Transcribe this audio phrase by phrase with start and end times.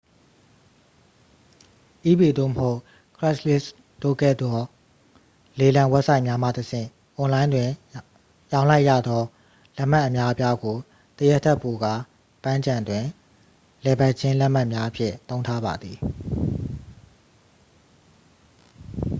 [2.09, 2.77] ebay သို့မဟုတ်
[3.17, 3.69] craigslist
[4.03, 4.65] တို့ကဲ့သို့သော
[5.59, 7.69] လေလံဝဘ်ဆိုက်များမှ တစ်ဆင့် အွန်လိုင်းတွင်
[8.51, 9.21] ရောင်းလိုက်ရသော
[9.77, 10.77] လက်မှတ်အများအပြားကို
[11.17, 11.93] တစ်ရက်ထက်ပိုကာ
[12.43, 13.03] ပန်းခြံတွင်
[13.83, 15.97] လည်ပတ်ခြင်း လက်မှတ်များအဖြစ် သုံးထားပါသည်